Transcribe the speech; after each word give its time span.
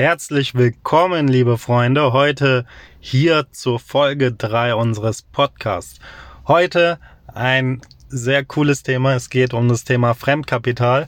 Herzlich 0.00 0.54
willkommen, 0.54 1.28
liebe 1.28 1.58
Freunde, 1.58 2.14
heute 2.14 2.64
hier 3.00 3.48
zur 3.52 3.78
Folge 3.78 4.32
3 4.32 4.74
unseres 4.74 5.20
Podcasts. 5.20 6.00
Heute 6.48 6.98
ein 7.26 7.82
sehr 8.08 8.42
cooles 8.46 8.82
Thema. 8.82 9.12
Es 9.12 9.28
geht 9.28 9.52
um 9.52 9.68
das 9.68 9.84
Thema 9.84 10.14
Fremdkapital 10.14 11.06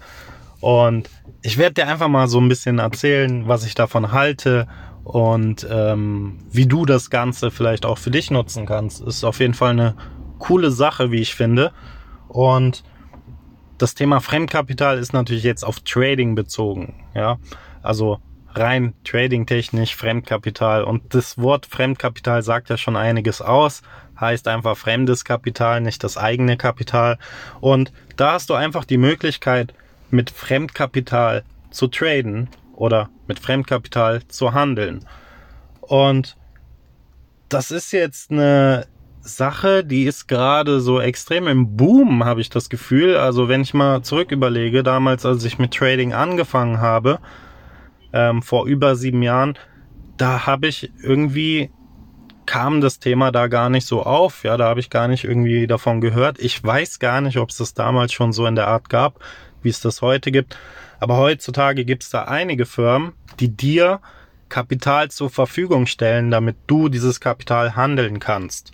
und 0.61 1.09
ich 1.41 1.57
werde 1.57 1.73
dir 1.73 1.89
einfach 1.89 2.09
mal 2.09 2.29
so 2.29 2.39
ein 2.39 2.51
bisschen 2.51 2.81
erzählen, 2.81 3.49
was 3.49 3.65
ich 3.65 3.75
davon 3.75 4.13
halte 4.13 4.69
und 5.05 5.67
ähm, 5.71 6.41
wie 6.51 6.67
du 6.67 6.85
das 6.85 7.09
Ganze 7.09 7.51
vielleicht 7.51 7.87
auch 7.87 7.97
für 7.97 8.11
dich 8.11 8.31
nutzen 8.31 8.67
kannst. 8.67 9.01
Ist 9.01 9.25
auf 9.25 9.41
jeden 9.41 9.55
Fall 9.55 9.71
eine 9.71 9.97
coole 10.39 10.71
Sache, 10.71 11.11
wie 11.11 11.23
ich 11.23 11.35
finde. 11.35 11.73
Und 12.29 12.85
das 13.79 13.95
Thema 13.95 14.21
Fremdkapital 14.21 14.99
ist 14.99 15.15
natürlich 15.15 15.45
jetzt 15.45 15.65
auf 15.65 15.81
Trading 15.81 16.35
bezogen. 16.35 17.07
Ja, 17.15 17.39
also 17.83 18.21
rein 18.55 18.95
trading-technisch 19.05 19.97
Fremdkapital. 19.97 20.85
Und 20.85 21.15
das 21.15 21.39
Wort 21.39 21.67
Fremdkapital 21.67 22.43
sagt 22.43 22.71
ja 22.71 22.77
schon 22.77 22.97
einiges 22.97 23.43
aus. 23.43 23.83
Heißt 24.21 24.47
einfach 24.49 24.77
fremdes 24.77 25.25
Kapital, 25.25 25.81
nicht 25.81 26.05
das 26.05 26.17
eigene 26.17 26.57
Kapital. 26.57 27.19
Und 27.61 27.93
da 28.17 28.33
hast 28.33 28.51
du 28.51 28.55
einfach 28.55 28.85
die 28.85 28.99
Möglichkeit, 28.99 29.75
mit 30.11 30.31
Fremdkapital 30.31 31.45
zu 31.71 31.89
traden 31.89 32.49
oder 32.75 33.09
mit 33.27 33.39
Fremdkapital 33.39 34.23
zu 34.29 34.53
handeln. 34.53 35.05
Und 35.81 36.37
das 37.49 37.71
ist 37.71 37.93
jetzt 37.93 38.31
eine 38.31 38.87
Sache, 39.21 39.85
die 39.85 40.05
ist 40.05 40.27
gerade 40.27 40.81
so 40.81 41.01
extrem 41.01 41.47
im 41.47 41.77
Boom, 41.77 42.25
habe 42.25 42.41
ich 42.41 42.51
das 42.51 42.69
Gefühl. 42.69 43.17
Also 43.17 43.49
wenn 43.49 43.63
ich 43.63 43.75
mal 43.75 44.03
zurück 44.03 44.33
überlege, 44.33 44.83
damals, 44.83 45.25
als 45.25 45.45
ich 45.45 45.59
mit 45.59 45.73
Trading 45.75 46.13
angefangen 46.13 46.81
habe, 46.81 47.21
ähm, 48.13 48.43
vor 48.43 48.67
über 48.67 48.97
sieben 48.97 49.23
Jahren, 49.23 49.59
da 50.17 50.47
habe 50.47 50.69
ich 50.69 50.93
irgendwie 51.03 51.71
kam 52.47 52.81
das 52.81 52.99
Thema 52.99 53.31
da 53.31 53.47
gar 53.47 53.71
nicht 53.71 53.87
so 53.87 54.03
auf. 54.03 54.45
Ja, 54.45 54.57
da 54.57 54.67
habe 54.67 54.81
ich 54.81 54.91
gar 54.91 55.09
nicht 55.09 55.25
irgendwie 55.25 55.67
davon 55.67 56.01
gehört. 56.01 56.39
Ich 56.39 56.63
weiß 56.63 56.99
gar 56.99 57.21
nicht, 57.21 57.39
ob 57.39 57.51
es 57.51 57.57
das 57.57 57.75
damals 57.75 58.13
schon 58.13 58.33
so 58.33 58.47
in 58.47 58.57
der 58.57 58.69
Art 58.69 58.89
gab, 58.89 59.21
wie 59.63 59.69
es 59.69 59.81
das 59.81 60.03
heute 60.03 60.31
gibt. 60.33 60.59
Aber 61.01 61.17
heutzutage 61.17 61.85
gibt 61.85 62.03
es 62.03 62.11
da 62.11 62.25
einige 62.25 62.67
Firmen, 62.67 63.13
die 63.41 63.49
dir 63.49 64.01
Kapital 64.49 65.11
zur 65.11 65.31
Verfügung 65.31 65.87
stellen, 65.87 66.31
damit 66.31 66.57
du 66.67 66.89
dieses 66.89 67.21
Kapital 67.21 67.75
handeln 67.75 68.19
kannst. 68.19 68.73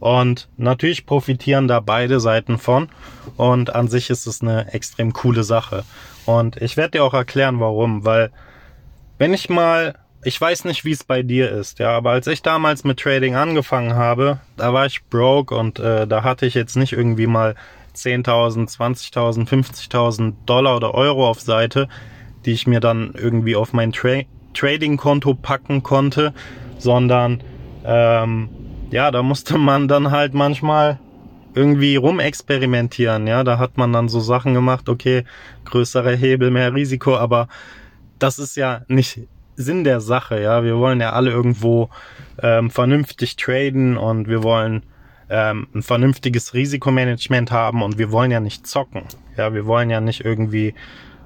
Und 0.00 0.48
natürlich 0.56 1.06
profitieren 1.06 1.68
da 1.68 1.80
beide 1.80 2.20
Seiten 2.20 2.58
von. 2.58 2.88
Und 3.36 3.74
an 3.74 3.88
sich 3.88 4.10
ist 4.10 4.26
es 4.26 4.42
eine 4.42 4.72
extrem 4.72 5.12
coole 5.12 5.44
Sache. 5.44 5.84
Und 6.24 6.56
ich 6.56 6.76
werde 6.76 6.92
dir 6.92 7.04
auch 7.04 7.14
erklären, 7.14 7.60
warum. 7.60 8.04
Weil 8.04 8.32
wenn 9.20 9.34
ich 9.34 9.50
mal, 9.50 9.96
ich 10.24 10.40
weiß 10.40 10.64
nicht, 10.64 10.86
wie 10.86 10.92
es 10.92 11.04
bei 11.04 11.22
dir 11.22 11.50
ist, 11.50 11.78
ja, 11.78 11.90
aber 11.90 12.12
als 12.12 12.26
ich 12.26 12.40
damals 12.40 12.84
mit 12.84 13.00
Trading 13.00 13.34
angefangen 13.34 13.94
habe, 13.94 14.40
da 14.56 14.72
war 14.72 14.86
ich 14.86 15.04
broke 15.04 15.54
und 15.54 15.78
äh, 15.78 16.06
da 16.06 16.24
hatte 16.24 16.46
ich 16.46 16.54
jetzt 16.54 16.74
nicht 16.74 16.94
irgendwie 16.94 17.26
mal 17.26 17.54
10.000, 17.94 18.74
20.000, 18.74 19.46
50.000 19.46 20.32
Dollar 20.46 20.76
oder 20.76 20.94
Euro 20.94 21.28
auf 21.28 21.38
Seite, 21.38 21.86
die 22.46 22.52
ich 22.52 22.66
mir 22.66 22.80
dann 22.80 23.12
irgendwie 23.14 23.56
auf 23.56 23.74
mein 23.74 23.92
Tra 23.92 24.22
Trading-Konto 24.54 25.34
packen 25.34 25.82
konnte, 25.82 26.32
sondern 26.78 27.42
ähm, 27.84 28.48
ja, 28.90 29.10
da 29.10 29.22
musste 29.22 29.58
man 29.58 29.86
dann 29.86 30.10
halt 30.10 30.32
manchmal 30.32 30.98
irgendwie 31.54 31.96
rumexperimentieren, 31.96 33.26
ja, 33.26 33.44
da 33.44 33.58
hat 33.58 33.76
man 33.76 33.92
dann 33.92 34.08
so 34.08 34.18
Sachen 34.20 34.54
gemacht, 34.54 34.88
okay, 34.88 35.24
größere 35.66 36.16
Hebel, 36.16 36.50
mehr 36.50 36.74
Risiko, 36.74 37.18
aber 37.18 37.48
das 38.22 38.38
ist 38.38 38.56
ja 38.56 38.82
nicht 38.88 39.26
Sinn 39.56 39.84
der 39.84 40.00
Sache, 40.00 40.40
ja, 40.40 40.64
wir 40.64 40.78
wollen 40.78 41.00
ja 41.00 41.12
alle 41.12 41.30
irgendwo 41.30 41.90
ähm, 42.42 42.70
vernünftig 42.70 43.36
traden 43.36 43.96
und 43.96 44.28
wir 44.28 44.42
wollen 44.42 44.84
ähm, 45.28 45.68
ein 45.74 45.82
vernünftiges 45.82 46.54
Risikomanagement 46.54 47.50
haben 47.50 47.82
und 47.82 47.98
wir 47.98 48.10
wollen 48.10 48.30
ja 48.30 48.40
nicht 48.40 48.66
zocken. 48.66 49.02
Ja, 49.36 49.52
wir 49.52 49.66
wollen 49.66 49.90
ja 49.90 50.00
nicht 50.00 50.24
irgendwie 50.24 50.74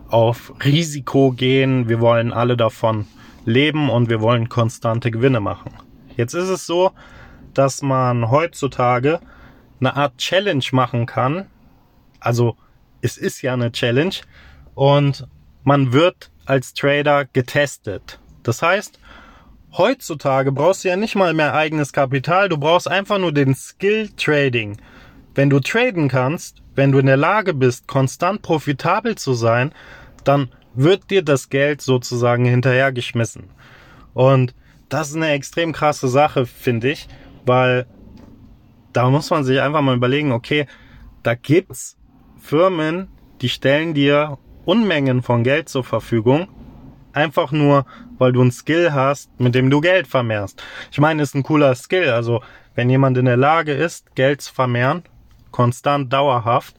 auf 0.09 0.53
Risiko 0.65 1.33
gehen. 1.33 1.89
Wir 1.89 2.01
wollen 2.01 2.33
alle 2.33 2.57
davon 2.57 3.07
leben 3.45 3.91
und 3.91 4.09
wir 4.09 4.21
wollen 4.21 4.49
konstante 4.49 5.11
Gewinne 5.11 5.41
machen. 5.41 5.73
Jetzt 6.17 6.35
ist 6.35 6.49
es 6.49 6.67
so, 6.67 6.93
dass 7.55 7.83
man 7.83 8.31
heutzutage 8.31 9.21
eine 9.81 9.97
Art 9.97 10.19
Challenge 10.19 10.65
machen 10.73 11.07
kann. 11.07 11.47
Also 12.21 12.57
es 13.01 13.17
ist 13.17 13.43
ja 13.43 13.55
eine 13.55 13.73
Challenge 13.73 14.15
und 14.75 15.27
man 15.63 15.93
wird 15.93 16.31
als 16.47 16.75
Trader 16.75 17.25
getestet. 17.27 18.19
Das 18.43 18.63
heißt, 18.63 18.99
Heutzutage 19.77 20.53
brauchst 20.53 20.85
du 20.85 20.89
ja 20.89 20.97
nicht 20.97 21.17
mal 21.17 21.35
mehr 21.35 21.53
eigenes 21.53 21.93
Kapital, 21.93 22.49
du 22.49 22.59
brauchst 22.59 22.89
einfach 22.89 23.19
nur 23.19 23.33
den 23.33 23.57
Skill 23.57 24.09
Trading. 24.17 24.77
Wenn 25.35 25.51
du 25.51 25.59
traden 25.59 26.07
kannst, 26.07 26.63
wenn 26.77 26.93
du 26.93 27.01
in 27.01 27.07
der 27.07 27.17
Lage 27.17 27.55
bist, 27.55 27.89
konstant 27.89 28.41
profitabel 28.43 29.17
zu 29.17 29.35
sein, 29.35 29.73
dann 30.23 30.49
wird 30.75 31.11
dir 31.11 31.23
das 31.23 31.49
Geld 31.49 31.81
sozusagen 31.81 32.45
hinterhergeschmissen. 32.45 33.51
Und 34.13 34.55
das 34.89 35.11
ist 35.11 35.17
eine 35.17 35.31
extrem 35.31 35.73
krasse 35.73 36.07
Sache, 36.07 36.47
finde 36.47 36.93
ich, 36.93 37.09
weil 37.45 37.87
da 38.93 39.11
muss 39.11 39.31
man 39.31 39.43
sich 39.43 39.61
einfach 39.61 39.83
mal 39.83 39.97
überlegen, 39.97 40.31
okay, 40.31 40.69
da 41.25 41.35
gibt's 41.35 41.97
Firmen, 42.41 43.09
die 43.41 43.49
stellen 43.49 43.93
dir 43.93 44.39
Unmengen 44.65 45.23
von 45.23 45.45
Geld 45.45 45.69
zur 45.69 45.85
Verfügung 45.85 46.49
Einfach 47.15 47.53
nur, 47.53 47.87
weil 48.19 48.33
du 48.33 48.41
einen 48.41 48.51
Skill 48.51 48.93
hast, 48.93 49.31
mit 49.39 49.55
dem 49.55 49.71
du 49.71 49.81
Geld 49.81 50.09
vermehrst. 50.09 50.63
Ich 50.91 50.99
meine, 50.99 51.23
ist 51.23 51.37
ein 51.37 51.45
cooler 51.45 51.75
Skill. 51.77 52.11
Also, 52.11 52.43
wenn 52.75 52.91
jemand 52.91 53.17
in 53.17 53.25
der 53.25 53.37
Lage 53.37 53.73
ist, 53.73 54.17
Geld 54.17 54.41
zu 54.43 54.53
vermehren, 54.53 55.05
konstant, 55.53 56.13
dauerhaft, 56.13 56.75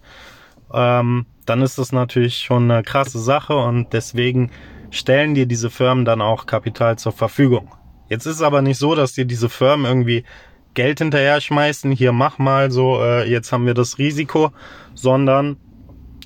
ähm, 0.74 1.26
dann 1.46 1.62
ist 1.62 1.78
das 1.78 1.94
natürlich 1.94 2.40
schon 2.40 2.70
eine 2.70 2.84
krasse 2.84 3.20
Sache 3.20 3.56
und 3.56 3.94
deswegen 3.94 4.52
stellen 4.92 5.36
dir 5.36 5.46
diese 5.46 5.70
Firmen 5.70 6.04
dann 6.04 6.22
auch 6.22 6.48
Kapital 6.48 6.98
zur 6.98 7.14
Verfügung. 7.14 7.72
Jetzt 8.10 8.26
ist 8.26 8.36
es 8.36 8.42
aber 8.42 8.62
nicht 8.62 8.78
so, 8.78 8.94
dass 8.94 9.14
dir 9.14 9.26
diese 9.26 9.48
Firmen 9.48 9.86
irgendwie 9.86 10.26
Geld 10.74 11.00
hinterher 11.00 11.40
schmeißen, 11.40 11.92
hier 11.92 12.12
mach 12.12 12.40
mal 12.40 12.72
so, 12.72 13.02
äh, 13.02 13.30
jetzt 13.30 13.54
haben 13.54 13.66
wir 13.66 13.74
das 13.74 14.00
Risiko, 14.00 14.52
sondern 14.96 15.56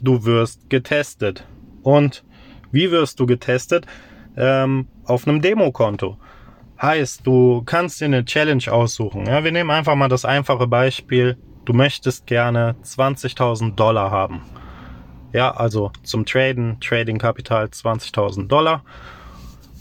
du 0.04 0.26
wirst 0.26 0.70
getestet. 0.70 1.46
Und 1.84 2.24
wie 2.72 2.92
wirst 2.92 3.20
du 3.20 3.26
getestet? 3.26 3.86
Ähm, 4.38 4.88
auf 5.06 5.28
einem 5.28 5.42
Demokonto. 5.42 6.18
Heißt, 6.82 7.26
du 7.26 7.62
kannst 7.66 8.00
dir 8.00 8.06
eine 8.06 8.24
Challenge 8.24 8.64
aussuchen. 8.72 9.26
Ja, 9.26 9.44
wir 9.44 9.52
nehmen 9.52 9.70
einfach 9.70 9.96
mal 9.96 10.08
das 10.08 10.24
einfache 10.24 10.68
Beispiel. 10.68 11.38
Du 11.66 11.74
möchtest 11.74 12.26
gerne 12.26 12.76
20.000 12.84 13.76
Dollar 13.76 14.12
haben. 14.12 14.42
Ja, 15.34 15.52
also 15.52 15.92
zum 16.04 16.26
Traden, 16.26 16.80
Trading 16.80 17.18
Kapital 17.18 17.66
20.000 17.66 18.48
Dollar. 18.48 18.84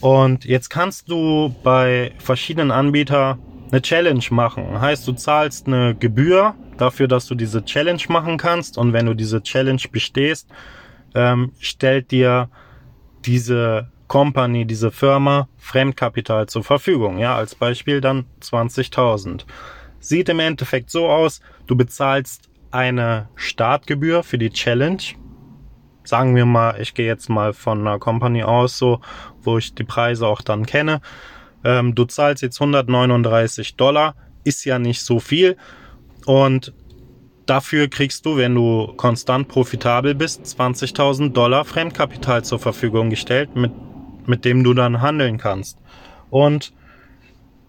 Und 0.01 0.45
jetzt 0.45 0.69
kannst 0.69 1.09
du 1.09 1.55
bei 1.63 2.13
verschiedenen 2.19 2.71
Anbietern 2.71 3.39
eine 3.71 3.83
Challenge 3.83 4.25
machen. 4.31 4.81
Heißt, 4.81 5.07
du 5.07 5.13
zahlst 5.13 5.67
eine 5.67 5.95
Gebühr 5.95 6.55
dafür, 6.77 7.09
dass 7.09 7.27
du 7.27 7.35
diese 7.35 7.65
Challenge 7.65 8.03
machen 8.09 8.37
kannst. 8.37 8.79
Und 8.79 8.93
wenn 8.93 9.07
du 9.07 9.15
diese 9.15 9.43
Challenge 9.43 9.83
bestehst, 9.91 10.49
ähm, 11.15 11.53
stellt 11.59 12.11
dir 12.11 12.49
diese 13.25 13.89
Company, 14.09 14.65
diese 14.65 14.91
Firma 14.91 15.49
Fremdkapital 15.59 16.47
zur 16.47 16.65
Verfügung. 16.65 17.19
Ja, 17.19 17.37
als 17.37 17.55
Beispiel 17.55 18.01
dann 18.01 18.25
20.000. 18.41 19.45
Sieht 20.01 20.29
im 20.29 20.41
Endeffekt 20.41 20.91
so 20.91 21.09
aus, 21.09 21.41
du 21.67 21.77
bezahlst 21.77 22.49
eine 22.71 23.29
Startgebühr 23.35 24.23
für 24.23 24.39
die 24.39 24.51
Challenge. 24.51 25.03
Sagen 26.05 26.35
wir 26.35 26.47
mal, 26.47 26.81
ich 26.81 26.95
gehe 26.95 27.07
jetzt 27.07 27.29
mal 27.29 27.53
von 27.53 27.81
einer 27.81 27.99
Company 27.99 28.43
aus, 28.43 28.79
so, 28.79 29.01
wo 29.43 29.59
ich 29.59 29.75
die 29.75 29.85
Preise 29.85 30.27
auch 30.27 30.41
dann 30.41 30.65
kenne. 30.65 31.01
Ähm, 31.65 31.95
du 31.95 32.05
zahlst 32.05 32.43
jetzt 32.43 32.61
139 32.61 33.77
Dollar, 33.77 34.15
ist 34.45 34.65
ja 34.65 34.79
nicht 34.79 35.03
so 35.03 35.21
viel. 35.21 35.57
Und 36.27 36.73
Dafür 37.49 37.89
kriegst 37.89 38.27
du, 38.27 38.37
wenn 38.37 38.55
du 38.55 38.93
konstant 38.99 39.49
profitabel 39.49 40.15
bist, 40.15 40.45
20.000 40.45 41.33
Dollar 41.33 41.65
Fremdkapital 41.65 42.45
zur 42.45 42.59
Verfügung 42.59 43.09
gestellt, 43.09 43.57
mit, 43.57 43.73
mit 44.27 44.45
dem 44.45 44.63
du 44.63 44.75
dann 44.75 45.01
handeln 45.01 45.39
kannst. 45.39 45.79
Und 46.29 46.75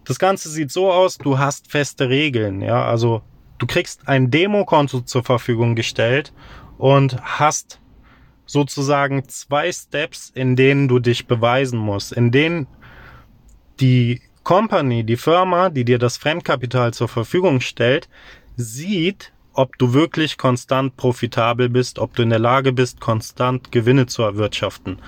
das 0.04 0.18
Ganze 0.18 0.50
sieht 0.50 0.70
so 0.70 0.92
aus, 0.92 1.16
du 1.16 1.38
hast 1.38 1.70
feste 1.70 2.10
Regeln, 2.10 2.60
ja, 2.60 2.84
also 2.84 3.22
du 3.56 3.66
kriegst 3.66 4.06
ein 4.06 4.30
Demokonto 4.30 5.00
zur 5.00 5.24
Verfügung 5.24 5.74
gestellt 5.74 6.34
und 6.76 7.16
hast 7.22 7.80
sozusagen 8.44 9.26
zwei 9.28 9.72
Steps, 9.72 10.30
in 10.34 10.56
denen 10.56 10.88
du 10.88 10.98
dich 10.98 11.26
beweisen 11.26 11.78
musst, 11.78 12.12
in 12.12 12.30
denen 12.30 12.66
die 13.80 14.20
Company, 14.44 15.04
die 15.04 15.16
Firma, 15.16 15.70
die 15.70 15.84
dir 15.84 15.98
das 15.98 16.16
Fremdkapital 16.16 16.94
zur 16.94 17.08
Verfügung 17.08 17.60
stellt, 17.60 18.08
sieht, 18.56 19.32
ob 19.52 19.78
du 19.78 19.92
wirklich 19.92 20.38
konstant 20.38 20.96
profitabel 20.96 21.68
bist, 21.68 21.98
ob 21.98 22.14
du 22.14 22.22
in 22.22 22.30
der 22.30 22.38
Lage 22.38 22.72
bist, 22.72 23.00
konstant 23.00 23.72
Gewinne 23.72 24.06
zu 24.06 24.22
erwirtschaften. 24.22 24.98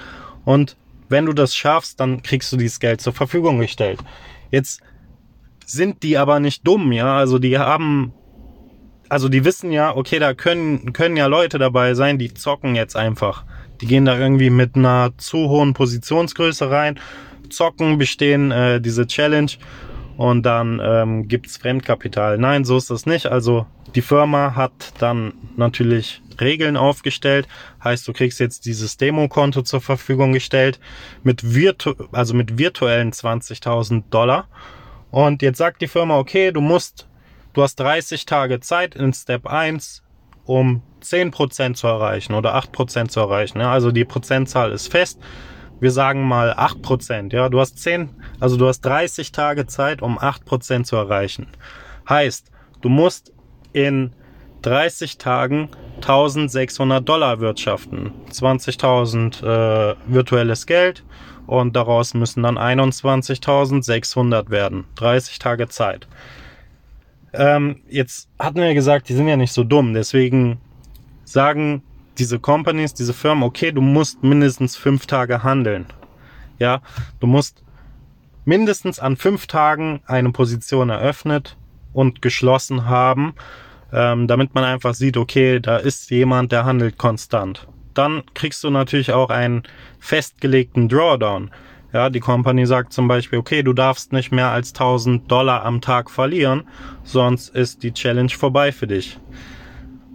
Und 0.45 0.77
wenn 1.09 1.27
du 1.27 1.33
das 1.33 1.55
schaffst, 1.55 2.01
dann 2.01 2.23
kriegst 2.23 2.53
du 2.53 2.57
dieses 2.57 2.81
Geld 2.81 3.01
zur 3.01 3.13
Verfügung 3.13 3.59
gestellt. 3.59 4.01
Jetzt 4.51 4.81
sind 5.65 6.03
die 6.03 6.19
aber 6.19 6.41
nicht 6.41 6.67
dumm, 6.67 6.93
ja, 6.93 7.17
also 7.17 7.39
die 7.39 7.59
haben 7.59 8.13
also 9.13 9.29
die 9.29 9.45
wissen 9.45 9.71
ja, 9.73 9.95
okay, 9.95 10.19
da 10.19 10.33
können, 10.33 10.95
können 10.95 11.19
ja 11.19 11.27
Leute 11.27 11.59
dabei 11.59 11.93
sein, 11.93 12.17
die 12.17 12.33
zocken 12.33 12.75
jetzt 12.75 12.97
einfach. 12.97 13.45
Die 13.83 13.87
gehen 13.87 14.07
da 14.07 14.19
irgendwie 14.19 14.49
mit 14.49 14.75
einer 14.75 15.11
zu 15.19 15.51
hohen 15.51 15.75
Positionsgröße 15.75 16.71
rein, 16.71 16.99
zocken, 17.53 17.99
bestehen 17.99 18.51
äh, 18.51 18.81
diese 18.81 19.07
Challenge 19.07 19.51
und 20.17 20.45
dann 20.45 20.81
ähm, 20.83 21.29
gibt's 21.29 21.57
Fremdkapital. 21.57 22.39
Nein, 22.39 22.65
so 22.65 22.77
ist 22.77 22.91
das 22.91 23.07
nicht. 23.07 23.27
Also 23.27 23.67
die 23.95 24.03
Firma 24.03 24.55
hat 24.55 24.73
dann 24.99 25.35
natürlich 25.57 26.23
Regeln 26.41 26.77
aufgestellt. 26.77 27.47
Heißt, 27.83 28.07
du 28.09 28.13
kriegst 28.13 28.41
jetzt 28.41 28.65
dieses 28.65 28.97
Demokonto 28.97 29.63
zur 29.63 29.81
Verfügung 29.81 30.33
gestellt 30.33 30.81
mit 31.23 31.55
virtu 31.55 31.95
also 32.13 32.35
mit 32.35 32.59
virtuellen 32.59 33.13
20.000 33.13 34.05
Dollar. 34.11 34.49
Und 35.11 35.43
jetzt 35.43 35.59
sagt 35.59 35.83
die 35.83 35.89
Firma, 35.89 36.19
okay, 36.19 36.53
du 36.53 36.61
musst 36.61 37.07
Du 37.53 37.63
hast 37.63 37.77
30 37.77 38.25
Tage 38.25 38.61
Zeit 38.61 38.95
in 38.95 39.13
Step 39.13 39.47
1, 39.47 40.03
um 40.45 40.83
10% 41.03 41.75
zu 41.75 41.87
erreichen 41.87 42.33
oder 42.33 42.57
8% 42.57 43.09
zu 43.09 43.21
erreichen. 43.21 43.61
Ja, 43.61 43.71
also 43.71 43.91
die 43.91 44.07
Prozentzahl 44.07 44.73
ist 44.73 44.91
fest. 44.91 45.21
Wir 45.83 45.91
sagen 45.91 46.23
mal 46.29 46.53
8%. 46.53 47.35
Ja, 47.35 47.49
du 47.49 47.59
hast 47.59 47.77
10, 47.79 48.09
also 48.39 48.57
du 48.57 48.69
hast 48.69 48.83
30 48.83 49.33
Tage 49.33 49.67
Zeit, 49.67 50.01
um 50.01 50.17
8% 50.17 50.85
zu 50.85 50.95
erreichen. 50.95 51.49
Heißt, 52.09 52.53
du 52.83 52.89
musst 52.89 53.33
in 53.73 54.13
30 54.63 55.19
Tagen 55.19 55.71
1600 55.97 57.09
Dollar 57.09 57.41
wirtschaften. 57.41 58.13
20.000 58.31 59.43
äh, 59.43 59.97
virtuelles 60.07 60.67
Geld 60.67 61.03
und 61.49 61.75
daraus 61.75 62.15
müssen 62.15 62.45
dann 62.45 62.59
21.600 62.59 64.51
werden. 64.51 64.85
30 64.95 65.41
Tage 65.41 65.67
Zeit. 65.67 66.07
Ähm, 67.33 67.81
jetzt 67.89 68.29
hatten 68.39 68.61
wir 68.61 68.73
gesagt, 68.75 69.09
die 69.09 69.15
sind 69.15 69.27
ja 69.27 69.37
nicht 69.37 69.53
so 69.53 69.65
dumm. 69.65 69.95
Deswegen 69.95 70.61
sagen 71.25 71.83
diese 72.23 72.39
Companies, 72.39 72.95
diese 72.95 73.15
Firmen, 73.15 73.43
okay, 73.43 73.73
du 73.73 73.81
musst 73.81 74.23
mindestens 74.23 74.77
fünf 74.77 75.07
Tage 75.07 75.43
handeln. 75.43 75.87
Ja, 76.61 76.81
du 77.19 77.27
musst 77.27 77.65
mindestens 78.45 79.01
an 79.01 79.17
fünf 79.17 79.49
Tagen 79.49 80.03
eine 80.07 80.31
Position 80.31 80.89
eröffnet 80.89 81.57
und 81.93 82.23
geschlossen 82.23 82.87
haben, 82.87 83.35
ähm, 83.93 84.29
damit 84.29 84.55
man 84.55 84.63
einfach 84.63 84.95
sieht, 84.95 85.17
okay, 85.17 85.59
da 85.59 85.79
ist 85.79 86.13
jemand, 86.13 86.53
der 86.53 86.65
handelt 86.65 86.97
konstant. 86.97 87.67
Dann 87.93 88.23
kriegst 88.35 88.63
du 88.63 88.71
natürlich 88.71 89.13
auch 89.13 89.31
einen 89.31 89.65
festgelegten 89.99 90.89
Drawdown. 90.89 91.51
Ja, 91.93 92.09
die 92.09 92.21
Company 92.21 92.67
sagt 92.67 92.93
zum 92.93 93.09
Beispiel, 93.09 93.41
okay, 93.41 93.65
du 93.65 93.73
darfst 93.73 94.13
nicht 94.13 94.31
mehr 94.31 94.51
als 94.51 94.69
1000 94.69 95.29
Dollar 95.29 95.65
am 95.65 95.81
Tag 95.81 96.09
verlieren, 96.09 96.69
sonst 97.03 97.49
ist 97.49 97.83
die 97.83 97.93
Challenge 97.93 98.31
vorbei 98.31 98.71
für 98.71 98.87
dich. 98.87 99.19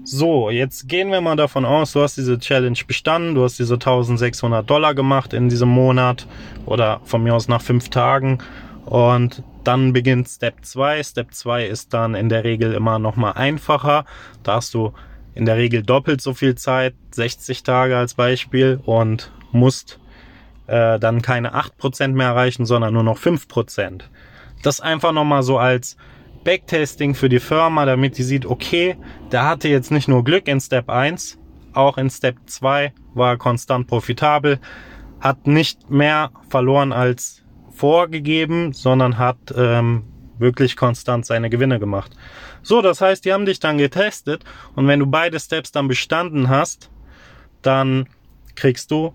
So, 0.09 0.50
jetzt 0.50 0.88
gehen 0.88 1.12
wir 1.12 1.19
mal 1.19 1.36
davon 1.36 1.65
aus, 1.65 1.92
du 1.92 2.01
hast 2.01 2.15
diese 2.15 2.39
Challenge 2.39 2.80
bestanden, 2.88 3.36
du 3.36 3.44
hast 3.44 3.59
diese 3.59 3.74
1600 3.74 4.68
Dollar 4.69 4.95
gemacht 4.95 5.33
in 5.33 5.50
diesem 5.50 5.68
Monat 5.68 6.27
oder 6.65 7.01
von 7.04 7.24
mir 7.24 7.36
aus 7.36 7.50
nach 7.50 7.62
fünf 7.62 7.89
Tagen 7.89 8.38
und 8.86 9.44
dann 9.65 9.92
beginnt 9.92 10.30
Step 10.30 10.63
2. 10.63 11.04
Step 11.04 11.33
2 11.33 11.65
ist 11.65 11.94
dann 11.94 12.15
in 12.15 12.30
der 12.30 12.45
Regel 12.45 12.74
immer 12.74 13.00
noch 13.00 13.18
mal 13.18 13.31
einfacher. 13.31 14.06
Da 14.44 14.54
hast 14.54 14.74
du 14.74 14.94
in 15.36 15.44
der 15.44 15.57
Regel 15.57 15.83
doppelt 15.83 16.21
so 16.21 16.33
viel 16.33 16.56
Zeit, 16.56 16.95
60 17.12 17.63
Tage 17.63 17.98
als 17.98 18.13
Beispiel 18.13 18.80
und 18.86 19.33
musst 19.51 20.00
äh, 20.68 21.00
dann 21.00 21.21
keine 21.21 21.54
8% 21.54 22.13
mehr 22.13 22.27
erreichen, 22.27 22.65
sondern 22.65 22.94
nur 22.94 23.04
noch 23.04 23.19
5%. 23.19 24.04
Das 24.63 24.80
einfach 24.80 25.12
nochmal 25.12 25.44
so 25.44 25.57
als 25.57 25.98
Backtesting 26.43 27.15
für 27.15 27.29
die 27.29 27.39
Firma, 27.39 27.85
damit 27.85 28.17
die 28.17 28.23
sieht, 28.23 28.45
okay, 28.45 28.95
der 29.31 29.45
hatte 29.45 29.67
jetzt 29.67 29.91
nicht 29.91 30.07
nur 30.07 30.23
Glück 30.23 30.47
in 30.47 30.59
Step 30.59 30.89
1, 30.89 31.37
auch 31.73 31.97
in 31.97 32.09
Step 32.09 32.37
2 32.45 32.93
war 33.13 33.31
er 33.31 33.37
konstant 33.37 33.87
profitabel, 33.87 34.59
hat 35.19 35.47
nicht 35.47 35.89
mehr 35.89 36.31
verloren 36.49 36.91
als 36.91 37.43
vorgegeben, 37.69 38.73
sondern 38.73 39.17
hat 39.17 39.37
ähm, 39.55 40.03
wirklich 40.39 40.75
konstant 40.75 41.25
seine 41.25 41.49
Gewinne 41.49 41.79
gemacht. 41.79 42.15
So, 42.63 42.81
das 42.81 43.01
heißt, 43.01 43.25
die 43.25 43.33
haben 43.33 43.45
dich 43.45 43.59
dann 43.59 43.77
getestet 43.77 44.43
und 44.75 44.87
wenn 44.87 44.99
du 44.99 45.05
beide 45.05 45.39
Steps 45.39 45.71
dann 45.71 45.87
bestanden 45.87 46.49
hast, 46.49 46.89
dann 47.61 48.07
kriegst 48.55 48.91
du 48.91 49.13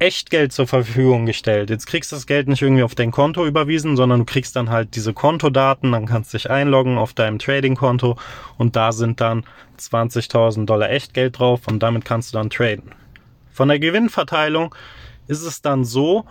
Echtgeld 0.00 0.52
zur 0.52 0.68
Verfügung 0.68 1.26
gestellt. 1.26 1.70
Jetzt 1.70 1.86
kriegst 1.86 2.12
du 2.12 2.16
das 2.16 2.26
Geld 2.26 2.46
nicht 2.46 2.62
irgendwie 2.62 2.84
auf 2.84 2.94
dein 2.94 3.10
Konto 3.10 3.44
überwiesen, 3.44 3.96
sondern 3.96 4.20
du 4.20 4.24
kriegst 4.24 4.54
dann 4.54 4.70
halt 4.70 4.94
diese 4.94 5.12
Kontodaten, 5.12 5.90
dann 5.90 6.06
kannst 6.06 6.32
du 6.32 6.38
dich 6.38 6.50
einloggen 6.50 6.98
auf 6.98 7.14
deinem 7.14 7.38
Trading-Konto 7.40 8.16
und 8.58 8.76
da 8.76 8.92
sind 8.92 9.20
dann 9.20 9.44
20.000 9.78 10.66
Dollar 10.66 10.90
Echtgeld 10.90 11.38
drauf 11.38 11.66
und 11.66 11.82
damit 11.82 12.04
kannst 12.04 12.32
du 12.32 12.38
dann 12.38 12.50
traden. 12.50 12.92
Von 13.50 13.68
der 13.68 13.80
Gewinnverteilung 13.80 14.72
ist 15.26 15.42
es 15.42 15.62
dann 15.62 15.84
so, 15.84 16.24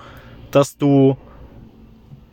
dass 0.51 0.77
du 0.77 1.17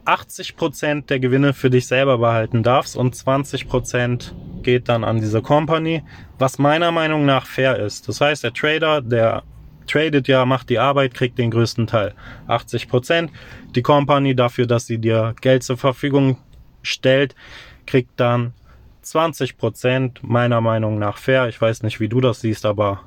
80% 0.04 1.06
der 1.06 1.18
Gewinne 1.18 1.52
für 1.52 1.70
dich 1.70 1.86
selber 1.88 2.18
behalten 2.18 2.62
darfst 2.62 2.96
und 2.96 3.16
20% 3.16 4.32
geht 4.62 4.88
dann 4.88 5.02
an 5.02 5.20
diese 5.20 5.42
Company, 5.42 6.04
was 6.38 6.58
meiner 6.58 6.92
Meinung 6.92 7.26
nach 7.26 7.46
fair 7.46 7.78
ist. 7.78 8.08
Das 8.08 8.20
heißt, 8.20 8.44
der 8.44 8.52
Trader, 8.52 9.00
der 9.02 9.42
tradet 9.86 10.28
ja, 10.28 10.44
macht 10.44 10.70
die 10.70 10.78
Arbeit, 10.78 11.14
kriegt 11.14 11.38
den 11.38 11.50
größten 11.50 11.86
Teil. 11.86 12.14
80 12.46 12.88
Prozent. 12.88 13.30
Die 13.74 13.82
Company 13.82 14.34
dafür, 14.34 14.66
dass 14.66 14.86
sie 14.86 14.98
dir 14.98 15.34
Geld 15.40 15.62
zur 15.62 15.76
Verfügung 15.76 16.38
stellt, 16.82 17.34
kriegt 17.86 18.18
dann 18.20 18.52
20 19.02 19.56
Prozent. 19.56 20.20
Meiner 20.22 20.60
Meinung 20.60 20.98
nach 20.98 21.18
fair. 21.18 21.48
Ich 21.48 21.60
weiß 21.60 21.82
nicht, 21.82 22.00
wie 22.00 22.08
du 22.08 22.20
das 22.20 22.40
siehst, 22.40 22.66
aber 22.66 23.00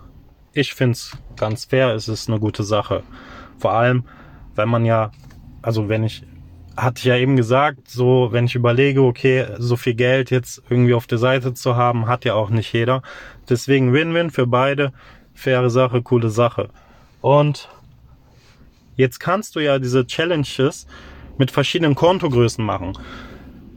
ich 0.54 0.74
finde 0.74 0.94
es 0.94 1.18
ganz 1.36 1.66
fair. 1.66 1.94
Es 1.94 2.08
ist 2.08 2.30
eine 2.30 2.40
gute 2.40 2.64
Sache. 2.64 3.04
Vor 3.58 3.74
allem, 3.74 4.06
wenn 4.56 4.70
man 4.70 4.86
ja, 4.86 5.12
also 5.62 5.90
wenn 5.90 6.04
ich, 6.04 6.24
hatte 6.76 7.00
ich 7.00 7.06
ja 7.06 7.16
eben 7.16 7.36
gesagt, 7.36 7.90
so, 7.90 8.30
wenn 8.32 8.46
ich 8.46 8.56
überlege, 8.56 9.02
okay, 9.02 9.48
so 9.58 9.76
viel 9.76 9.96
Geld 9.96 10.30
jetzt 10.30 10.62
irgendwie 10.70 10.94
auf 10.94 11.08
der 11.08 11.18
Seite 11.18 11.54
zu 11.54 11.76
haben, 11.76 12.08
hat 12.08 12.26
ja 12.26 12.36
auch 12.36 12.50
nicht 12.50 12.74
jeder. 12.74 13.02
Deswegen 13.50 13.94
Win-Win 13.94 14.30
für 14.30 14.46
beide 14.46 14.94
faire 15.38 15.70
Sache, 15.70 16.02
coole 16.02 16.30
Sache. 16.30 16.70
Und 17.22 17.70
jetzt 18.96 19.20
kannst 19.20 19.56
du 19.56 19.60
ja 19.60 19.80
diese 19.80 20.06
Challenges 20.06 20.88
mit 21.38 21.52
verschiedenen 21.52 21.96
Kontogrößen 21.96 22.66
machen. 22.66 22.98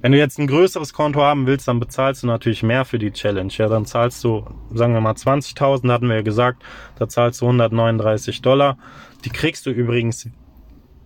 Wenn 0.01 0.13
du 0.13 0.19
jetzt 0.19 0.39
ein 0.39 0.47
größeres 0.47 0.95
Konto 0.95 1.21
haben 1.21 1.47
willst, 1.47 1.69
dann 1.69 1.79
bezahlst 1.79 2.23
du 2.23 2.27
natürlich 2.27 2.63
mehr 2.63 2.87
für 2.87 2.99
die 2.99 3.13
Challenge. 3.13 3.53
Ja, 3.55 3.69
dann 3.69 3.85
zahlst 3.85 4.25
du, 4.25 4.47
sagen 4.73 4.95
wir 4.95 5.03
mal 5.03 5.13
20.000, 5.13 5.93
hatten 5.93 6.09
wir 6.09 6.17
ja 6.17 6.23
gesagt, 6.23 6.63
da 6.99 7.07
zahlst 7.07 7.43
du 7.43 7.45
139 7.45 8.41
Dollar. 8.41 8.79
Die 9.27 9.31
kriegst 9.31 9.67
du 9.67 9.71
übrigens 9.71 10.31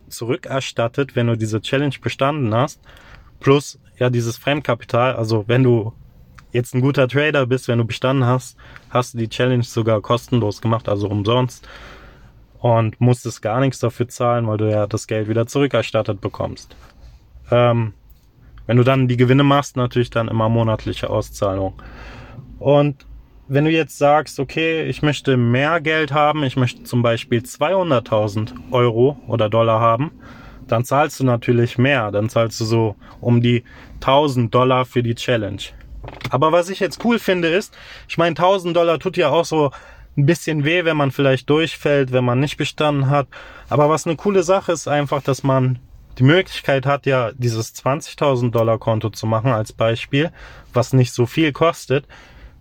zurückerstattet, 0.09 1.17
wenn 1.17 1.27
du 1.27 1.37
diese 1.37 1.61
Challenge 1.61 1.97
bestanden 2.01 2.55
hast. 2.55 2.81
Plus 3.41 3.81
ja 3.99 4.11
dieses 4.11 4.37
Fremdkapital. 4.37 5.17
Also 5.17 5.45
wenn 5.49 5.65
du 5.65 5.93
jetzt 6.55 6.75
ein 6.75 6.81
guter 6.81 7.09
Trader 7.09 7.47
bist, 7.47 7.69
wenn 7.69 7.79
du 7.79 7.85
bestanden 7.85 8.25
hast, 8.27 8.57
hast 8.89 9.15
du 9.15 9.19
die 9.19 9.29
Challenge 9.29 9.65
sogar 9.65 10.01
kostenlos 10.01 10.63
gemacht, 10.63 10.89
also 10.89 11.09
umsonst. 11.09 11.69
Und 12.61 12.99
musstest 12.99 13.43
gar 13.43 13.61
nichts 13.61 13.79
dafür 13.81 14.09
zahlen, 14.09 14.47
weil 14.47 14.57
du 14.57 14.71
ja 14.71 14.87
das 14.87 15.07
Geld 15.07 15.29
wieder 15.29 15.47
zurückerstattet 15.47 16.23
bekommst. 16.23 16.75
Ähm, 17.51 17.93
wenn 18.67 18.79
du 18.79 18.85
dann 18.85 19.09
die 19.09 19.19
Gewinne 19.19 19.45
machst, 19.45 19.77
natürlich 19.77 20.09
dann 20.09 20.29
immer 20.29 20.49
monatliche 20.49 21.11
Auszahlung. 21.11 21.75
Und 22.59 23.05
wenn 23.49 23.67
du 23.67 23.71
jetzt 23.71 23.99
sagst, 23.99 24.41
okay, 24.41 24.85
ich 24.85 25.03
möchte 25.03 25.37
mehr 25.37 25.83
Geld 25.83 26.13
haben, 26.13 26.43
ich 26.45 26.57
möchte 26.57 26.85
zum 26.85 27.03
Beispiel 27.03 27.41
200.000 27.41 28.55
Euro 28.71 29.19
oder 29.27 29.51
Dollar 29.51 29.81
haben, 29.81 30.13
dann 30.67 30.85
zahlst 30.85 31.21
du 31.21 31.25
natürlich 31.25 31.77
mehr. 31.77 32.11
Dann 32.11 32.31
zahlst 32.31 32.59
du 32.61 32.65
so 32.65 32.97
um 33.21 33.43
die 33.43 33.65
1000 33.97 34.55
Dollar 34.55 34.87
für 34.87 35.03
die 35.03 35.15
Challenge. 35.15 35.61
Aber 36.31 36.53
was 36.53 36.69
ich 36.69 36.81
jetzt 36.81 37.05
cool 37.05 37.19
finde 37.19 37.49
ist, 37.49 37.77
ich 38.09 38.19
meine 38.19 38.31
1000 38.31 38.77
Dollar 38.77 38.99
tut 38.99 39.17
ja 39.17 39.31
auch 39.31 39.45
so 39.45 39.71
ein 40.17 40.27
bisschen 40.27 40.65
weh, 40.65 40.85
wenn 40.85 40.97
man 40.97 41.11
vielleicht 41.11 41.51
durchfällt, 41.51 42.13
wenn 42.13 42.25
man 42.25 42.41
nicht 42.41 42.57
bestanden 42.57 43.11
hat. 43.11 43.27
Aber 43.69 43.89
was 43.89 44.07
eine 44.07 44.17
coole 44.17 44.43
Sache 44.43 44.73
ist 44.73 44.89
einfach, 44.89 45.23
dass 45.23 45.43
man 45.43 45.79
die 46.19 46.23
Möglichkeit 46.23 46.87
hat, 46.87 47.07
ja 47.07 47.33
dieses 47.33 47.75
20.000 47.75 48.51
Dollar 48.51 48.79
Konto 48.79 49.11
zu 49.11 49.27
machen 49.27 49.51
als 49.51 49.73
Beispiel, 49.73 50.31
was 50.73 50.93
nicht 50.93 51.13
so 51.13 51.27
viel 51.27 51.53
kostet. 51.53 52.07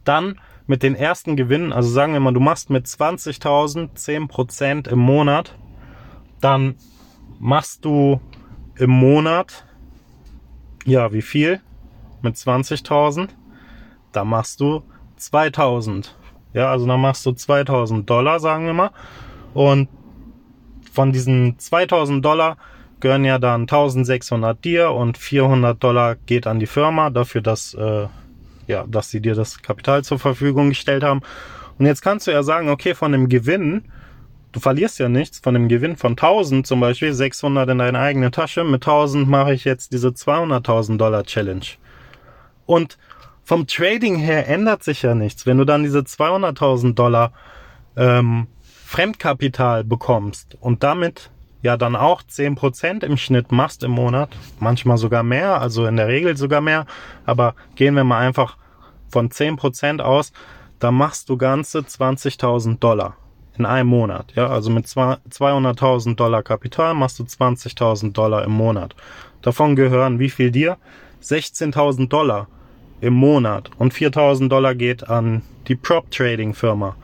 Dann 0.03 0.39
mit 0.65 0.81
den 0.81 0.95
ersten 0.95 1.35
Gewinnen, 1.35 1.73
also 1.73 1.89
sagen 1.89 2.13
wir 2.13 2.19
mal, 2.19 2.33
du 2.33 2.39
machst 2.39 2.69
mit 2.69 2.85
20.000 2.85 3.95
10% 3.95 4.89
im 4.89 4.99
Monat, 4.99 5.55
dann 6.41 6.75
machst 7.39 7.85
du 7.85 8.21
im 8.77 8.89
Monat, 8.89 9.65
ja, 10.85 11.11
wie 11.13 11.21
viel? 11.21 11.61
Mit 12.23 12.35
20.000, 12.35 13.29
da 14.11 14.23
machst 14.23 14.59
du 14.59 14.83
2000. 15.17 16.15
Ja, 16.53 16.71
also 16.71 16.85
dann 16.85 17.01
machst 17.01 17.25
du 17.25 17.31
2000 17.31 18.09
Dollar, 18.09 18.39
sagen 18.39 18.65
wir 18.65 18.73
mal. 18.73 18.91
Und 19.53 19.89
von 20.91 21.11
diesen 21.11 21.57
2000 21.57 22.23
Dollar 22.23 22.57
gehören 22.99 23.25
ja 23.25 23.39
dann 23.39 23.61
1600 23.61 24.63
dir 24.63 24.91
und 24.91 25.17
400 25.17 25.83
Dollar 25.83 26.15
geht 26.15 26.47
an 26.47 26.59
die 26.59 26.67
Firma 26.67 27.09
dafür, 27.09 27.41
dass, 27.41 27.73
äh, 27.73 28.07
ja, 28.67 28.85
dass 28.87 29.09
sie 29.09 29.19
dir 29.19 29.35
das 29.35 29.61
Kapital 29.61 30.03
zur 30.03 30.19
Verfügung 30.19 30.69
gestellt 30.69 31.03
haben. 31.03 31.21
Und 31.77 31.85
jetzt 31.85 32.01
kannst 32.01 32.27
du 32.27 32.31
ja 32.31 32.43
sagen, 32.43 32.69
okay, 32.69 32.93
von 32.93 33.11
dem 33.11 33.27
Gewinn, 33.27 33.83
du 34.51 34.59
verlierst 34.59 34.99
ja 34.99 35.09
nichts, 35.09 35.39
von 35.39 35.55
dem 35.55 35.67
Gewinn 35.67 35.97
von 35.97 36.11
1000 36.11 36.65
zum 36.65 36.79
Beispiel, 36.79 37.13
600 37.13 37.69
in 37.69 37.79
deine 37.79 37.99
eigene 37.99 38.31
Tasche, 38.31 38.63
mit 38.63 38.83
1000 38.83 39.27
mache 39.27 39.53
ich 39.53 39.65
jetzt 39.65 39.91
diese 39.91 40.09
200.000 40.09 40.97
Dollar 40.97 41.23
Challenge. 41.23 41.65
Und 42.65 42.97
vom 43.43 43.67
Trading 43.67 44.15
her 44.15 44.47
ändert 44.47 44.83
sich 44.83 45.01
ja 45.01 45.15
nichts. 45.15 45.45
Wenn 45.45 45.57
du 45.57 45.65
dann 45.65 45.83
diese 45.83 45.99
200.000 45.99 46.93
Dollar 46.93 47.33
ähm, 47.95 48.47
Fremdkapital 48.85 49.83
bekommst 49.83 50.55
und 50.59 50.83
damit 50.83 51.31
ja 51.61 51.77
dann 51.77 51.95
auch 51.95 52.21
10% 52.21 53.03
im 53.03 53.17
Schnitt 53.17 53.51
machst 53.51 53.83
im 53.83 53.91
Monat, 53.91 54.29
manchmal 54.59 54.97
sogar 54.97 55.23
mehr, 55.23 55.61
also 55.61 55.85
in 55.85 55.95
der 55.95 56.07
Regel 56.07 56.37
sogar 56.37 56.61
mehr, 56.61 56.85
aber 57.25 57.55
gehen 57.75 57.95
wir 57.95 58.03
mal 58.03 58.19
einfach 58.19 58.57
von 59.09 59.29
10% 59.29 60.01
aus, 60.01 60.31
dann 60.79 60.95
machst 60.95 61.29
du 61.29 61.37
ganze 61.37 61.79
20.000 61.79 62.79
Dollar 62.79 63.15
in 63.57 63.65
einem 63.65 63.89
Monat. 63.89 64.33
Ja, 64.35 64.47
also 64.47 64.69
mit 64.69 64.85
200.000 64.85 66.15
Dollar 66.15 66.43
Kapital 66.43 66.93
machst 66.93 67.19
du 67.19 67.23
20.000 67.23 68.11
Dollar 68.11 68.43
im 68.43 68.51
Monat. 68.51 68.95
Davon 69.41 69.75
gehören 69.75 70.19
wie 70.19 70.29
viel 70.29 70.51
dir? 70.51 70.77
16.000 71.23 72.09
Dollar 72.09 72.47
im 73.01 73.13
Monat 73.13 73.69
und 73.77 73.93
4.000 73.93 74.49
Dollar 74.49 74.75
geht 74.75 75.09
an 75.09 75.41
die 75.67 75.75
Prop 75.75 76.09
Trading 76.11 76.53
Firma. 76.53 76.95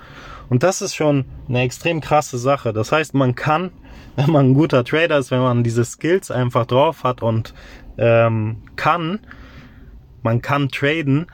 Und 0.50 0.64
das 0.64 0.82
ist 0.82 0.96
schon 0.96 1.26
eine 1.48 1.62
extrem 1.62 2.02
krasse 2.02 2.38
Sache. 2.38 2.74
Das 2.74 2.92
heißt, 2.92 3.14
man 3.14 3.36
kann, 3.36 3.72
wenn 4.16 4.32
man 4.32 4.48
ein 4.48 4.54
guter 4.54 4.84
Trader 4.84 5.18
ist, 5.18 5.32
wenn 5.32 5.42
man 5.42 5.64
diese 5.64 5.86
Skills 5.86 6.32
einfach 6.32 6.66
drauf 6.66 7.04
hat 7.04 7.22
und 7.22 7.54
ähm, 7.98 8.64
kann, 8.76 9.20
man 10.22 10.42
kann 10.42 10.70
traden, 10.70 11.28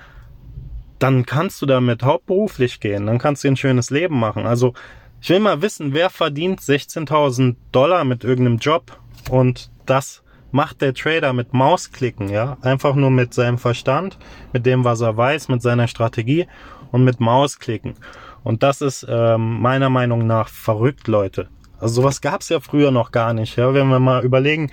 dann 1.00 1.26
kannst 1.26 1.62
du 1.62 1.66
damit 1.66 2.04
hauptberuflich 2.04 2.80
gehen. 2.80 3.06
Dann 3.06 3.20
kannst 3.20 3.44
du 3.44 3.48
ein 3.48 3.58
schönes 3.58 3.90
Leben 3.90 4.20
machen. 4.20 4.46
Also 4.46 4.74
ich 5.22 5.30
will 5.30 5.40
mal 5.40 5.62
wissen, 5.62 5.94
wer 5.94 6.10
verdient 6.10 6.62
16.000 6.62 7.56
Dollar 7.72 8.04
mit 8.04 8.24
irgendeinem 8.24 8.58
Job 8.58 9.00
und 9.30 9.72
das 9.86 10.24
macht 10.56 10.82
der 10.82 10.94
Trader 10.94 11.34
mit 11.34 11.54
Mausklicken, 11.54 12.30
ja, 12.30 12.58
einfach 12.62 12.96
nur 12.96 13.12
mit 13.12 13.34
seinem 13.34 13.58
Verstand, 13.58 14.18
mit 14.54 14.66
dem, 14.66 14.86
was 14.86 15.02
er 15.02 15.18
weiß, 15.18 15.50
mit 15.50 15.62
seiner 15.62 15.90
Strategie 15.90 16.48
und 16.94 17.04
mit 17.04 17.20
Mausklicken. 17.20 17.96
Und 18.42 18.64
das 18.64 18.80
ist 18.80 19.06
ähm, 19.10 19.60
meiner 19.60 19.90
Meinung 19.90 20.26
nach 20.26 20.48
verrückt, 20.48 21.10
Leute. 21.10 21.50
Also 21.78 21.96
sowas 22.02 22.22
gab 22.22 22.40
es 22.40 22.48
ja 22.48 22.62
früher 22.62 22.92
noch 22.92 23.12
gar 23.12 23.34
nicht. 23.34 23.58
Ja? 23.58 23.74
Wenn 23.74 23.90
wir 23.90 24.00
mal 24.00 24.24
überlegen, 24.24 24.72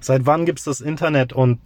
seit 0.00 0.26
wann 0.26 0.44
gibt's 0.44 0.64
das 0.64 0.80
Internet 0.80 1.32
und 1.32 1.60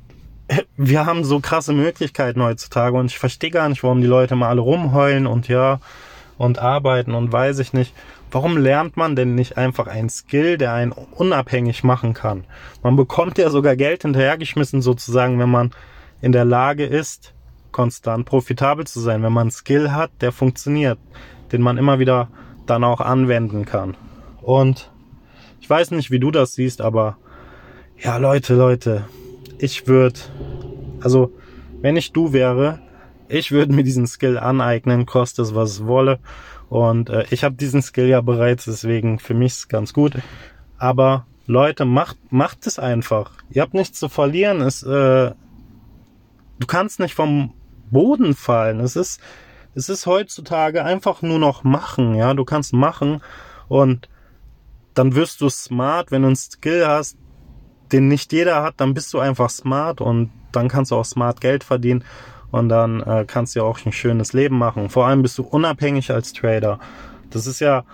wir 0.77 1.07
haben 1.07 1.25
so 1.25 1.41
krasse 1.41 1.73
Möglichkeiten 1.73 2.43
heutzutage 2.43 2.99
und 2.99 3.07
ich 3.07 3.19
verstehe 3.19 3.51
gar 3.51 3.71
nicht, 3.71 3.83
warum 3.83 4.03
die 4.03 4.07
Leute 4.07 4.37
mal 4.37 4.51
alle 4.51 4.61
rumheulen 4.61 5.27
und 5.27 5.49
ja 5.49 5.81
und 6.41 6.59
arbeiten 6.59 7.13
und 7.15 7.31
weiß 7.31 7.59
ich 7.59 7.75
nicht. 7.75 7.93
Warum 8.31 8.57
lernt 8.57 8.97
man 8.97 9.15
denn 9.15 9.35
nicht 9.35 9.59
einfach 9.59 9.87
einen 9.87 10.09
Skill, 10.09 10.57
der 10.57 10.73
einen 10.73 10.91
unabhängig 10.91 11.85
machen 11.85 12.15
kann? 12.15 12.45
Man 12.83 12.97
bekommt 12.97 13.37
ja 13.37 13.51
sogar 13.51 13.77
Geld 13.77 14.03
hinterhergeschmissen 14.03 14.81
sozusagen, 14.81 15.39
wenn 15.39 15.51
man 15.51 15.73
in 16.23 16.33
der 16.33 16.47
Lage 16.47 16.87
ist, 16.87 17.35
konstant 17.73 18.25
profitabel 18.25 18.87
zu 18.87 19.01
sein, 19.01 19.23
wenn 19.23 19.35
man 19.35 19.43
einen 19.43 19.51
Skill 19.51 19.93
hat, 19.93 20.13
der 20.23 20.33
funktioniert, 20.33 20.99
den 21.53 21.61
man 21.61 21.77
immer 21.77 21.99
wieder 21.99 22.29
dann 22.65 22.85
auch 22.85 23.03
anwenden 23.03 23.67
kann. 23.67 23.95
Und 24.41 24.91
ich 25.61 25.69
weiß 25.69 25.91
nicht, 25.91 26.11
wie 26.11 26.21
du 26.21 26.31
das 26.31 26.55
siehst, 26.55 26.81
aber 26.81 27.19
ja, 27.99 28.17
Leute, 28.17 28.55
Leute, 28.55 29.05
ich 29.59 29.87
würde, 29.87 30.19
also 31.03 31.33
wenn 31.83 31.99
ich 31.99 32.13
du 32.13 32.33
wäre, 32.33 32.79
ich 33.31 33.53
würde 33.53 33.73
mir 33.73 33.85
diesen 33.85 34.07
Skill 34.07 34.39
aneignen, 34.39 35.07
kostet 35.07 35.47
es, 35.47 35.55
was 35.55 35.71
es 35.71 35.87
wolle. 35.87 36.19
Und 36.69 37.11
äh, 37.11 37.25
ich 37.31 37.45
habe 37.45 37.55
diesen 37.55 37.83
Skill 37.83 38.07
ja 38.07 38.21
bereits, 38.21 38.65
deswegen 38.65 39.19
für 39.19 39.35
mich 39.35 39.53
ist 39.53 39.69
ganz 39.69 39.93
gut. 39.93 40.15
Aber 40.79 41.27
Leute, 41.47 41.85
macht, 41.85 42.17
macht 42.33 42.67
es 42.67 42.79
einfach. 42.79 43.33
Ihr 43.51 43.63
habt 43.63 43.75
nichts 43.75 43.99
zu 43.99 44.09
verlieren. 44.09 44.61
Es, 44.61 44.83
äh, 44.83 45.33
du 46.59 46.67
kannst 46.67 47.01
nicht 47.01 47.15
vom 47.15 47.55
Boden 47.91 48.35
fallen. 48.35 48.81
Es 48.81 48.97
ist, 48.97 49.21
es 49.75 49.89
ist 49.89 50.07
heutzutage 50.07 50.85
einfach 50.85 51.23
nur 51.23 51.39
noch 51.39 51.65
machen, 51.65 52.15
ja. 52.15 52.35
Du 52.35 52.45
kannst 52.45 52.73
machen 52.73 53.21
und 53.69 54.09
dann 54.95 55.15
wirst 55.15 55.41
du 55.41 55.49
smart, 55.49 56.11
wenn 56.11 56.23
du 56.23 56.29
einen 56.29 56.37
Skill 56.37 56.87
hast, 56.87 57.17
den 57.93 58.09
nicht 58.09 58.33
jeder 58.33 58.63
hat, 58.63 58.75
dann 58.79 58.95
bist 58.95 59.13
du 59.15 59.19
einfach 59.19 59.51
smart 59.51 60.01
und 60.01 60.31
dann 60.53 60.69
kannst 60.69 60.91
du 60.91 60.97
auch 60.97 61.05
smart 61.05 61.41
Geld 61.41 61.65
verdienen 61.65 62.05
und 62.51 62.69
dann 62.69 63.01
äh, 63.01 63.25
kannst 63.27 63.55
du 63.55 63.61
ja 63.61 63.65
auch 63.65 63.85
ein 63.85 63.93
schönes 63.93 64.33
Leben 64.33 64.59
machen. 64.59 64.89
Vor 64.91 65.07
allem 65.07 65.23
bist 65.23 65.39
du 65.39 65.43
unabhängig 65.43 66.11
als 66.11 66.33
Trader. 66.33 66.79
Das 67.31 67.47
ist 67.47 67.61
ja, 67.61 67.85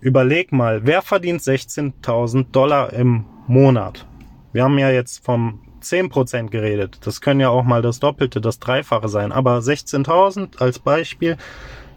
überleg 0.00 0.52
mal, 0.52 0.86
wer 0.86 1.02
verdient 1.02 1.40
16.000 1.40 2.50
Dollar 2.52 2.92
im 2.92 3.24
Monat? 3.46 4.06
Wir 4.52 4.64
haben 4.64 4.78
ja 4.78 4.90
jetzt 4.90 5.24
vom 5.24 5.60
10% 5.82 6.48
geredet. 6.48 6.98
Das 7.04 7.20
können 7.20 7.40
ja 7.40 7.50
auch 7.50 7.64
mal 7.64 7.82
das 7.82 8.00
Doppelte, 8.00 8.40
das 8.40 8.58
Dreifache 8.58 9.08
sein. 9.08 9.32
Aber 9.32 9.58
16.000 9.58 10.58
als 10.58 10.78
Beispiel. 10.78 11.36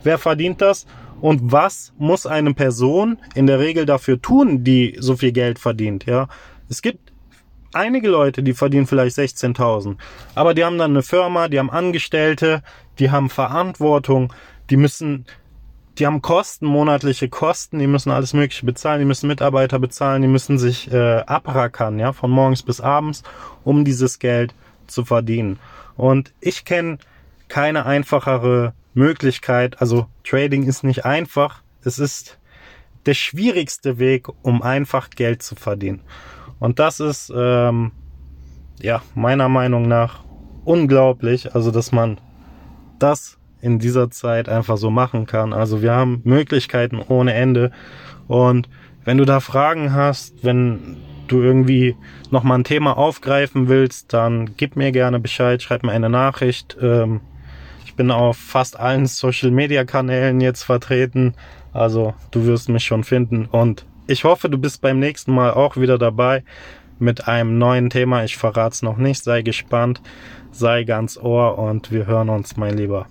Wer 0.04 0.18
verdient 0.18 0.62
das? 0.62 0.86
Und 1.22 1.52
was 1.52 1.94
muss 1.98 2.28
eine 2.28 2.54
Person 2.54 3.18
in 3.34 3.48
der 3.48 3.60
Regel 3.60 3.86
dafür 3.86 4.22
tun, 4.22 4.64
die 4.64 4.96
so 5.00 5.16
viel 5.16 5.32
Geld 5.32 5.58
verdient? 5.58 6.06
Ja, 6.06 6.28
es 6.70 6.82
gibt 6.82 7.12
einige 7.74 8.10
Leute, 8.10 8.44
die 8.44 8.54
verdienen 8.54 8.88
vielleicht 8.88 9.18
16.000, 9.18 9.98
aber 10.36 10.54
die 10.54 10.64
haben 10.64 10.78
dann 10.78 10.92
eine 10.92 11.04
Firma, 11.04 11.48
die 11.48 11.60
haben 11.60 11.70
Angestellte, 11.70 12.64
die 13.00 13.12
haben 13.12 13.30
Verantwortung, 13.30 14.34
die 14.70 14.78
müssen 14.78 15.26
die 15.98 16.06
haben 16.06 16.22
Kosten, 16.22 16.68
monatliche 16.68 17.28
Kosten, 17.28 17.80
die 17.80 17.88
müssen 17.88 18.12
alles 18.12 18.34
Mögliche 18.34 18.66
bezahlen, 18.66 19.00
die 19.00 19.06
müssen 19.06 19.28
Mitarbeiter 19.28 19.80
bezahlen, 19.80 20.22
die 20.22 20.28
müssen 20.28 20.60
sich 20.60 20.92
äh, 20.92 21.24
abrackern, 21.26 21.98
ja, 21.98 22.14
von 22.14 22.30
morgens 22.30 22.62
bis 22.62 22.82
abends, 22.82 23.24
um 23.64 23.84
dieses 23.84 24.20
Geld 24.20 24.54
zu 24.86 25.06
verdienen. 25.06 25.60
Und 25.96 26.34
ich 26.40 26.66
kenne 26.66 27.00
keine 27.48 27.86
einfachere 27.86 28.74
Möglichkeit, 28.94 29.82
also 29.82 30.08
Trading 30.24 30.64
ist 30.64 30.84
nicht 30.84 31.06
einfach, 31.06 31.62
es 31.84 31.98
ist 31.98 32.38
der 33.06 33.14
schwierigste 33.14 33.98
Weg, 34.00 34.28
um 34.44 34.62
einfach 34.62 35.10
Geld 35.10 35.42
zu 35.42 35.56
verdienen. 35.56 36.02
Und 36.60 36.80
das 36.80 37.00
ist, 37.00 37.32
ähm, 37.36 37.92
ja, 38.82 39.02
meiner 39.16 39.50
Meinung 39.50 39.88
nach 39.88 40.24
unglaublich, 40.66 41.56
also 41.56 41.72
dass 41.72 41.92
man 41.92 42.20
das 43.00 43.38
in 43.62 43.80
dieser 43.80 44.10
Zeit 44.10 44.50
einfach 44.50 44.78
so 44.78 44.90
machen 44.90 45.26
kann. 45.26 45.54
Also 45.54 45.82
wir 45.82 45.94
haben 45.94 46.22
Möglichkeiten 46.24 47.02
ohne 47.08 47.34
Ende. 47.34 47.72
Und 48.28 48.70
wenn 49.04 49.18
du 49.18 49.26
da 49.26 49.40
Fragen 49.40 49.94
hast, 49.94 50.44
wenn 50.44 50.98
du 51.28 51.42
irgendwie 51.42 51.96
nochmal 52.30 52.60
ein 52.60 52.64
Thema 52.64 52.98
aufgreifen 52.98 53.68
willst, 53.68 54.14
dann 54.14 54.56
gib 54.58 54.76
mir 54.76 54.92
gerne 54.92 55.20
Bescheid, 55.20 55.62
schreib 55.62 55.84
mir 55.84 55.92
eine 55.92 56.10
Nachricht. 56.10 56.78
Ähm, 56.82 57.22
ich 57.86 57.96
bin 57.96 58.12
auf 58.12 58.38
fast 58.38 58.80
allen 58.80 59.08
Social 59.08 59.52
Media 59.52 59.86
Kanälen 59.86 60.40
jetzt 60.40 60.64
vertreten. 60.64 61.34
Also 61.74 62.14
du 62.32 62.46
wirst 62.46 62.70
mich 62.70 62.86
schon 62.86 63.04
finden. 63.04 63.46
Und 63.46 63.86
ich 64.08 64.24
hoffe, 64.24 64.50
du 64.50 64.58
bist 64.58 64.82
beim 64.82 65.00
nächsten 65.00 65.34
Mal 65.34 65.52
auch 65.52 65.78
wieder 65.78 65.98
dabei 65.98 66.44
mit 67.00 67.28
einem 67.28 67.58
neuen 67.58 67.90
Thema. 67.90 68.24
Ich 68.24 68.38
verrate 68.38 68.74
es 68.74 68.82
noch 68.82 68.98
nicht. 68.98 69.24
Sei 69.24 69.42
gespannt, 69.42 70.02
sei 70.52 70.84
ganz 70.84 71.18
ohr 71.18 71.60
und 71.60 71.92
wir 71.92 72.08
hören 72.08 72.30
uns, 72.30 72.58
mein 72.58 72.78
Lieber. 72.78 73.08